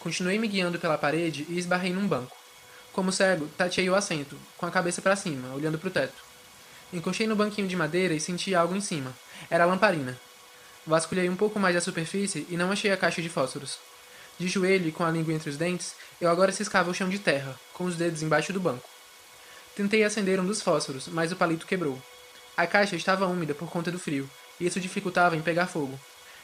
Continuei 0.00 0.38
me 0.38 0.48
guiando 0.48 0.78
pela 0.78 0.96
parede 0.96 1.44
e 1.50 1.58
esbarrei 1.58 1.92
num 1.92 2.08
banco. 2.08 2.41
Como 2.92 3.10
cego, 3.10 3.48
tateei 3.56 3.88
o 3.88 3.94
assento, 3.94 4.36
com 4.58 4.66
a 4.66 4.70
cabeça 4.70 5.00
para 5.00 5.16
cima, 5.16 5.54
olhando 5.54 5.78
para 5.78 5.88
o 5.88 5.90
teto. 5.90 6.22
Encostei 6.92 7.26
no 7.26 7.34
banquinho 7.34 7.66
de 7.66 7.74
madeira 7.74 8.12
e 8.12 8.20
senti 8.20 8.54
algo 8.54 8.76
em 8.76 8.80
cima. 8.80 9.14
Era 9.48 9.64
a 9.64 9.66
lamparina. 9.66 10.18
Vasculhei 10.86 11.28
um 11.30 11.36
pouco 11.36 11.58
mais 11.58 11.74
a 11.74 11.80
superfície 11.80 12.46
e 12.50 12.56
não 12.56 12.70
achei 12.70 12.92
a 12.92 12.96
caixa 12.96 13.22
de 13.22 13.30
fósforos. 13.30 13.78
De 14.38 14.46
joelho 14.46 14.88
e 14.88 14.92
com 14.92 15.04
a 15.04 15.10
língua 15.10 15.32
entre 15.32 15.48
os 15.48 15.56
dentes, 15.56 15.94
eu 16.20 16.28
agora 16.28 16.52
ciscava 16.52 16.90
o 16.90 16.94
chão 16.94 17.08
de 17.08 17.18
terra, 17.18 17.58
com 17.72 17.84
os 17.84 17.96
dedos 17.96 18.22
embaixo 18.22 18.52
do 18.52 18.60
banco. 18.60 18.88
Tentei 19.74 20.04
acender 20.04 20.38
um 20.38 20.44
dos 20.44 20.60
fósforos, 20.60 21.08
mas 21.08 21.32
o 21.32 21.36
palito 21.36 21.66
quebrou. 21.66 22.00
A 22.54 22.66
caixa 22.66 22.94
estava 22.94 23.26
úmida 23.26 23.54
por 23.54 23.70
conta 23.70 23.90
do 23.90 23.98
frio, 23.98 24.28
e 24.60 24.66
isso 24.66 24.80
dificultava 24.80 25.34
em 25.34 25.40
pegar 25.40 25.66
fogo. 25.66 25.98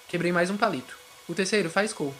Quebrei 0.08 0.32
mais 0.32 0.48
um 0.48 0.56
palito. 0.56 0.96
O 1.28 1.34
terceiro 1.34 1.68
faiscou. 1.68 2.14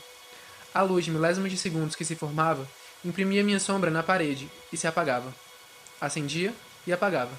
A 0.75 0.83
luz 0.83 1.07
de 1.07 1.11
milésimos 1.11 1.51
de 1.51 1.57
segundos 1.57 1.97
que 1.97 2.05
se 2.05 2.15
formava 2.15 2.69
imprimia 3.05 3.45
minha 3.45 3.61
sombra 3.61 3.91
na 3.91 4.03
parede 4.03 4.51
e 4.73 4.77
se 4.77 4.87
apagava. 4.87 5.35
Acendia 6.01 6.53
e 6.87 6.93
apagava. 6.93 7.33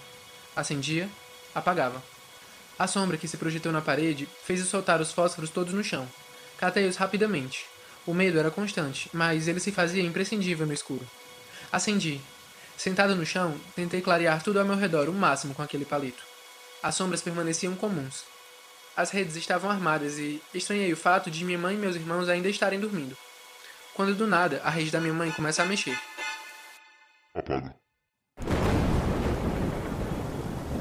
Acendia, 0.56 1.10
apagava. 1.54 2.02
A 2.78 2.88
sombra 2.88 3.18
que 3.18 3.28
se 3.28 3.38
projetou 3.38 3.72
na 3.72 3.82
parede 3.82 4.28
fez 4.44 4.66
soltar 4.68 5.02
os 5.02 5.12
fósforos 5.12 5.50
todos 5.50 5.74
no 5.74 5.84
chão. 5.84 6.08
Catei-os 6.58 6.96
rapidamente, 6.96 7.66
o 8.06 8.14
medo 8.14 8.40
era 8.40 8.50
constante, 8.50 9.10
mas 9.14 9.48
ele 9.48 9.60
se 9.60 9.72
fazia 9.72 10.04
imprescindível 10.04 10.66
no 10.66 10.74
escuro. 10.74 11.06
Acendi. 11.72 12.20
Sentado 12.78 13.16
no 13.16 13.26
chão, 13.26 13.60
tentei 13.76 14.02
clarear 14.02 14.42
tudo 14.42 14.60
ao 14.60 14.66
meu 14.66 14.76
redor 14.76 15.10
o 15.10 15.14
máximo 15.14 15.54
com 15.54 15.62
aquele 15.62 15.86
palito. 15.86 16.24
As 16.82 16.96
sombras 16.96 17.22
permaneciam 17.22 17.76
comuns. 17.76 18.24
As 18.96 19.12
redes 19.12 19.36
estavam 19.36 19.70
armadas 19.70 20.18
e 20.18 20.42
estranhei 20.54 20.92
o 20.92 20.98
fato 20.98 21.30
de 21.30 21.44
minha 21.44 21.58
mãe 21.58 21.76
e 21.76 21.78
meus 21.78 21.96
irmãos 21.96 22.30
ainda 22.30 22.50
estarem 22.50 22.80
dormindo. 22.80 23.16
Quando 24.00 24.16
do 24.16 24.26
nada, 24.26 24.62
a 24.64 24.70
rede 24.70 24.92
da 24.92 25.02
minha 25.02 25.14
mãe 25.14 25.30
começa 25.30 25.62
a 25.62 25.66
mexer. 25.66 26.00
Apaga. 27.36 27.76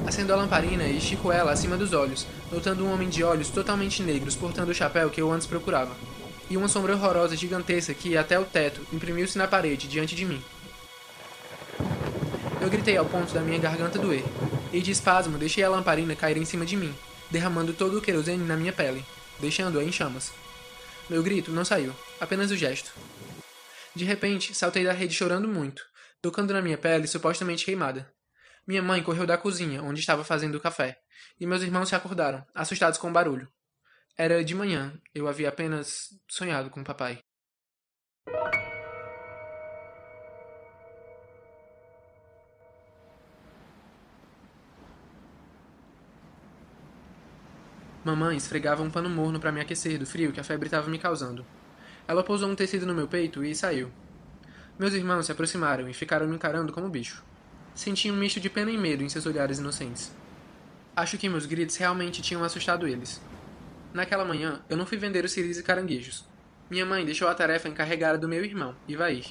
Acendo 0.07 0.31
a 0.31 0.37
lamparina 0.37 0.85
e 0.85 0.97
estico 0.97 1.29
ela 1.29 1.51
acima 1.51 1.75
dos 1.75 1.91
olhos, 1.91 2.25
notando 2.49 2.85
um 2.85 2.93
homem 2.93 3.09
de 3.09 3.21
olhos 3.21 3.49
totalmente 3.49 4.01
negros 4.01 4.37
portando 4.37 4.71
o 4.71 4.73
chapéu 4.73 5.09
que 5.09 5.19
eu 5.19 5.29
antes 5.33 5.45
procurava 5.45 5.93
e 6.49 6.55
uma 6.55 6.69
sombra 6.69 6.95
horrorosa 6.95 7.35
gigantesca 7.35 7.93
que, 7.93 8.15
até 8.15 8.39
o 8.39 8.45
teto, 8.45 8.87
imprimiu-se 8.93 9.37
na 9.37 9.49
parede 9.49 9.89
diante 9.89 10.15
de 10.15 10.23
mim. 10.23 10.41
Eu 12.61 12.69
gritei 12.69 12.95
ao 12.95 13.05
ponto 13.05 13.33
da 13.33 13.41
minha 13.41 13.59
garganta 13.59 13.99
doer, 13.99 14.23
e 14.71 14.79
de 14.79 14.91
espasmo 14.91 15.37
deixei 15.37 15.65
a 15.65 15.69
lamparina 15.69 16.15
cair 16.15 16.37
em 16.37 16.45
cima 16.45 16.65
de 16.65 16.77
mim, 16.77 16.95
derramando 17.29 17.73
todo 17.73 17.97
o 17.97 18.01
querosene 18.01 18.45
na 18.45 18.55
minha 18.55 18.71
pele, 18.71 19.03
deixando-a 19.41 19.83
em 19.83 19.91
chamas. 19.91 20.31
Meu 21.09 21.21
grito 21.21 21.51
não 21.51 21.65
saiu, 21.65 21.93
apenas 22.19 22.51
o 22.51 22.57
gesto. 22.57 22.91
De 23.95 24.05
repente, 24.05 24.53
saltei 24.53 24.83
da 24.83 24.93
rede 24.93 25.13
chorando 25.13 25.47
muito, 25.47 25.83
tocando 26.21 26.53
na 26.53 26.61
minha 26.61 26.77
pele 26.77 27.07
supostamente 27.07 27.65
queimada. 27.65 28.11
Minha 28.67 28.83
mãe 28.83 29.01
correu 29.01 29.25
da 29.25 29.37
cozinha, 29.37 29.81
onde 29.81 29.99
estava 29.99 30.23
fazendo 30.23 30.55
o 30.55 30.61
café, 30.61 30.99
e 31.39 31.47
meus 31.47 31.63
irmãos 31.63 31.89
se 31.89 31.95
acordaram, 31.95 32.45
assustados 32.53 32.99
com 32.99 33.09
o 33.09 33.13
barulho. 33.13 33.47
Era 34.17 34.43
de 34.43 34.53
manhã. 34.53 34.93
Eu 35.15 35.27
havia 35.27 35.49
apenas 35.49 36.09
sonhado 36.29 36.69
com 36.69 36.81
o 36.81 36.83
papai. 36.83 37.19
Mamãe 48.03 48.37
esfregava 48.37 48.81
um 48.81 48.89
pano 48.89 49.09
morno 49.09 49.39
para 49.39 49.51
me 49.51 49.61
aquecer 49.61 49.97
do 49.97 50.05
frio 50.05 50.31
que 50.31 50.39
a 50.39 50.43
febre 50.43 50.67
estava 50.67 50.89
me 50.89 50.99
causando. 50.99 51.45
Ela 52.09 52.23
pousou 52.23 52.49
um 52.49 52.55
tecido 52.55 52.87
no 52.87 52.93
meu 52.95 53.07
peito 53.07 53.45
e 53.45 53.53
saiu. 53.53 53.91
Meus 54.79 54.95
irmãos 54.95 55.27
se 55.27 55.31
aproximaram 55.31 55.87
e 55.87 55.93
ficaram 55.93 56.27
me 56.27 56.35
encarando 56.35 56.73
como 56.73 56.89
bicho. 56.89 57.23
Senti 57.75 58.09
um 58.09 58.15
misto 58.15 58.39
de 58.39 58.49
pena 58.49 58.71
e 58.71 58.77
medo 58.79 59.03
em 59.03 59.09
seus 59.09 59.27
olhares 59.27 59.59
inocentes. 59.59 60.11
Acho 60.95 61.19
que 61.19 61.29
meus 61.29 61.45
gritos 61.45 61.75
realmente 61.75 62.23
tinham 62.23 62.43
assustado 62.43 62.87
eles. 62.87 63.21
Naquela 63.93 64.25
manhã, 64.25 64.59
eu 64.67 64.75
não 64.75 64.87
fui 64.87 64.97
vender 64.97 65.23
os 65.23 65.31
ciris 65.33 65.59
e 65.59 65.63
caranguejos. 65.63 66.25
Minha 66.67 66.83
mãe 66.83 67.05
deixou 67.05 67.27
a 67.27 67.35
tarefa 67.35 67.69
encarregada 67.69 68.17
do 68.17 68.27
meu 68.27 68.43
irmão, 68.43 68.73
Ivair. 68.87 69.27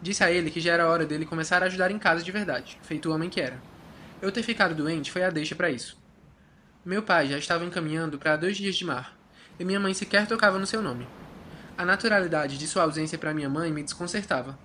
Disse 0.00 0.22
a 0.22 0.30
ele 0.30 0.52
que 0.52 0.60
já 0.60 0.72
era 0.72 0.88
hora 0.88 1.04
dele 1.04 1.26
começar 1.26 1.64
a 1.64 1.66
ajudar 1.66 1.90
em 1.90 1.98
casa 1.98 2.22
de 2.22 2.30
verdade, 2.30 2.78
feito 2.84 3.10
o 3.10 3.12
homem 3.12 3.28
que 3.28 3.40
era. 3.40 3.60
Eu 4.22 4.30
ter 4.30 4.44
ficado 4.44 4.72
doente 4.72 5.10
foi 5.10 5.24
a 5.24 5.30
deixa 5.30 5.56
para 5.56 5.68
isso. 5.68 5.98
Meu 6.84 7.02
pai 7.02 7.26
já 7.26 7.38
estava 7.38 7.64
encaminhando 7.64 8.20
para 8.20 8.36
dois 8.36 8.56
dias 8.56 8.76
de 8.76 8.84
mar, 8.84 9.18
e 9.58 9.64
minha 9.64 9.80
mãe 9.80 9.92
sequer 9.92 10.28
tocava 10.28 10.60
no 10.60 10.66
seu 10.66 10.80
nome. 10.80 11.08
A 11.76 11.84
naturalidade 11.84 12.56
de 12.56 12.66
sua 12.66 12.84
ausência 12.84 13.18
para 13.18 13.34
minha 13.34 13.48
mãe 13.48 13.72
me 13.72 13.82
desconcertava. 13.82 14.58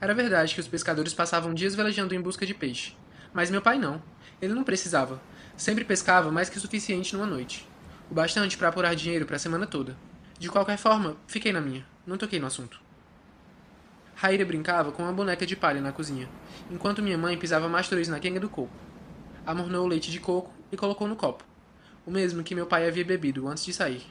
Era 0.00 0.14
verdade 0.14 0.54
que 0.54 0.60
os 0.60 0.68
pescadores 0.68 1.14
passavam 1.14 1.54
dias 1.54 1.74
velejando 1.74 2.14
em 2.14 2.20
busca 2.20 2.44
de 2.44 2.54
peixe, 2.54 2.96
mas 3.32 3.50
meu 3.50 3.62
pai 3.62 3.78
não. 3.78 4.02
Ele 4.40 4.54
não 4.54 4.64
precisava. 4.64 5.20
Sempre 5.56 5.84
pescava 5.84 6.30
mais 6.30 6.48
que 6.48 6.58
o 6.58 6.60
suficiente 6.60 7.14
numa 7.14 7.26
noite 7.26 7.66
o 8.10 8.14
bastante 8.14 8.56
para 8.56 8.68
apurar 8.68 8.94
dinheiro 8.94 9.26
para 9.26 9.36
a 9.36 9.38
semana 9.38 9.66
toda. 9.66 9.96
De 10.38 10.48
qualquer 10.48 10.78
forma, 10.78 11.16
fiquei 11.26 11.52
na 11.52 11.60
minha, 11.60 11.86
não 12.06 12.16
toquei 12.16 12.38
no 12.38 12.46
assunto. 12.46 12.80
Raíra 14.14 14.44
brincava 14.44 14.90
com 14.90 15.02
uma 15.02 15.12
boneca 15.12 15.46
de 15.46 15.54
palha 15.54 15.80
na 15.80 15.92
cozinha, 15.92 16.28
enquanto 16.70 17.02
minha 17.02 17.18
mãe 17.18 17.36
pisava 17.36 17.68
mastruz 17.68 18.08
na 18.08 18.18
quenga 18.18 18.40
do 18.40 18.48
coco. 18.48 18.72
Amornou 19.46 19.84
o 19.84 19.88
leite 19.88 20.10
de 20.10 20.18
coco 20.18 20.52
e 20.72 20.76
colocou 20.76 21.06
no 21.06 21.16
copo, 21.16 21.44
o 22.04 22.10
mesmo 22.10 22.42
que 22.42 22.54
meu 22.54 22.66
pai 22.66 22.88
havia 22.88 23.04
bebido 23.04 23.46
antes 23.46 23.64
de 23.64 23.72
sair. 23.72 24.02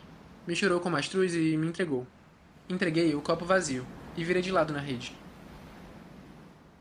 Misturou 0.46 0.80
com 0.80 0.90
mastruz 0.90 1.34
e 1.34 1.58
me 1.58 1.68
entregou. 1.68 2.08
Entreguei 2.70 3.16
o 3.16 3.22
copo 3.22 3.46
vazio 3.46 3.88
e 4.18 4.24
virei 4.26 4.42
de 4.42 4.52
lado 4.52 4.74
na 4.74 4.80
rede. 4.80 5.16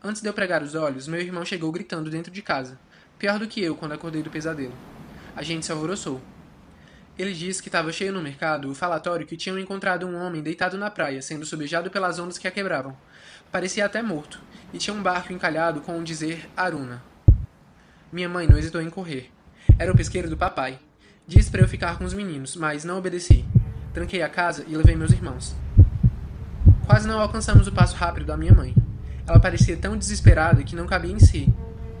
Antes 0.03 0.21
de 0.21 0.27
eu 0.27 0.33
pregar 0.33 0.61
os 0.61 0.75
olhos, 0.75 1.07
meu 1.07 1.21
irmão 1.21 1.45
chegou 1.45 1.71
gritando 1.71 2.09
dentro 2.09 2.31
de 2.31 2.41
casa, 2.41 2.77
pior 3.17 3.39
do 3.39 3.47
que 3.47 3.61
eu 3.61 3.75
quando 3.75 3.93
acordei 3.93 4.21
do 4.21 4.29
pesadelo. 4.29 4.73
A 5.35 5.41
gente 5.43 5.65
se 5.65 5.71
alvoroçou, 5.71 6.21
Ele 7.17 7.33
disse 7.33 7.63
que 7.63 7.67
estava 7.67 7.91
cheio 7.91 8.13
no 8.13 8.21
mercado 8.21 8.69
o 8.69 8.75
falatório 8.75 9.25
que 9.25 9.35
tinham 9.35 9.57
encontrado 9.57 10.05
um 10.05 10.15
homem 10.15 10.43
deitado 10.43 10.77
na 10.77 10.91
praia, 10.91 11.21
sendo 11.21 11.45
subjado 11.45 11.89
pelas 11.89 12.19
ondas 12.19 12.37
que 12.37 12.47
a 12.47 12.51
quebravam. 12.51 12.95
Parecia 13.51 13.85
até 13.85 14.03
morto, 14.03 14.39
e 14.71 14.77
tinha 14.77 14.93
um 14.93 15.01
barco 15.01 15.33
encalhado 15.33 15.81
com 15.81 15.97
o 15.97 16.03
dizer 16.03 16.47
Aruna. 16.55 17.01
Minha 18.11 18.29
mãe 18.29 18.45
não 18.47 18.57
hesitou 18.57 18.81
em 18.81 18.89
correr. 18.89 19.31
Era 19.79 19.91
o 19.91 19.97
pesqueiro 19.97 20.29
do 20.29 20.37
papai. 20.37 20.79
Disse 21.25 21.49
para 21.49 21.61
eu 21.61 21.67
ficar 21.67 21.97
com 21.97 22.05
os 22.05 22.13
meninos, 22.13 22.55
mas 22.55 22.83
não 22.83 22.97
obedeci. 22.97 23.43
Tranquei 23.93 24.21
a 24.21 24.29
casa 24.29 24.63
e 24.67 24.75
levei 24.75 24.95
meus 24.95 25.11
irmãos. 25.11 25.55
Quase 26.87 27.05
não 27.05 27.19
alcançamos 27.19 27.67
o 27.67 27.71
passo 27.73 27.97
rápido 27.97 28.25
da 28.25 28.37
minha 28.37 28.53
mãe. 28.53 28.73
Ela 29.27 29.41
parecia 29.41 29.75
tão 29.75 29.97
desesperada 29.97 30.63
que 30.63 30.73
não 30.73 30.87
cabia 30.87 31.11
em 31.11 31.19
si. 31.19 31.53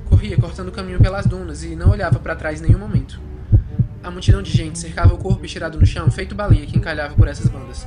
Corria 0.05 0.37
cortando 0.37 0.69
o 0.69 0.71
caminho 0.71 0.97
pelas 0.97 1.25
dunas 1.25 1.61
e 1.61 1.75
não 1.75 1.89
olhava 1.89 2.19
para 2.19 2.37
trás 2.37 2.61
em 2.61 2.67
nenhum 2.67 2.79
momento. 2.79 3.19
A 4.01 4.09
multidão 4.09 4.41
de 4.41 4.49
gente 4.49 4.79
cercava 4.79 5.13
o 5.13 5.17
corpo 5.17 5.45
estirado 5.45 5.77
no 5.77 5.85
chão, 5.85 6.09
feito 6.09 6.33
baleia 6.33 6.65
que 6.65 6.77
encalhava 6.77 7.15
por 7.15 7.27
essas 7.27 7.49
bandas. 7.49 7.85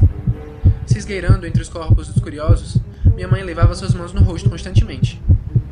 Se 0.84 0.98
esgueirando 0.98 1.46
entre 1.46 1.62
os 1.62 1.70
corpos 1.70 2.06
dos 2.08 2.22
curiosos, 2.22 2.76
minha 3.14 3.26
mãe 3.26 3.42
levava 3.42 3.74
suas 3.74 3.94
mãos 3.94 4.12
no 4.12 4.22
rosto 4.22 4.50
constantemente. 4.50 5.22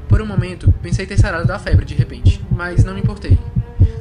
Por 0.08 0.22
um 0.22 0.26
momento, 0.26 0.72
pensei 0.80 1.06
ter 1.06 1.18
sarado 1.18 1.46
da 1.46 1.58
febre 1.58 1.84
de 1.84 1.94
repente, 1.94 2.42
mas 2.50 2.84
não 2.84 2.94
me 2.94 3.02
importei. 3.02 3.38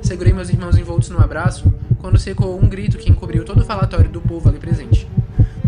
Segurei 0.02 0.32
meus 0.32 0.50
irmãos 0.50 0.78
envoltos 0.78 1.10
no 1.10 1.22
abraço 1.22 1.70
quando 2.00 2.18
se 2.18 2.30
ecoou 2.30 2.58
um 2.58 2.70
grito 2.70 2.98
que 2.98 3.12
encobriu 3.12 3.44
todo 3.44 3.64
o 3.64 3.66
falatório 3.66 4.10
do 4.10 4.22
povo 4.22 4.48
ali 4.48 4.60
presente. 4.60 5.06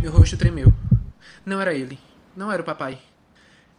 Meu 0.02 0.14
rosto 0.14 0.38
tremeu. 0.38 0.74
Não 1.50 1.60
era 1.60 1.74
ele. 1.74 1.98
Não 2.36 2.52
era 2.52 2.62
o 2.62 2.66
papai. 2.66 3.00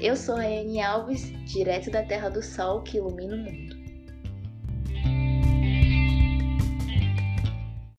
Eu 0.00 0.16
sou 0.16 0.36
a 0.36 0.40
Anne 0.40 0.80
Alves, 0.80 1.30
direto 1.44 1.90
da 1.90 2.02
Terra 2.02 2.28
do 2.28 2.42
Sol 2.42 2.82
que 2.82 2.96
ilumina 2.96 3.36
o 3.36 3.38
mundo. 3.38 3.71